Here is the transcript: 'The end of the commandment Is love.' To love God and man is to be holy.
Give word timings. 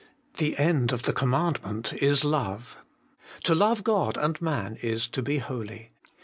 'The 0.37 0.57
end 0.57 0.91
of 0.91 1.03
the 1.03 1.13
commandment 1.13 1.93
Is 1.93 2.23
love.' 2.23 2.75
To 3.43 3.53
love 3.53 3.83
God 3.83 4.17
and 4.17 4.41
man 4.41 4.77
is 4.77 5.07
to 5.09 5.21
be 5.21 5.37
holy. 5.37 5.91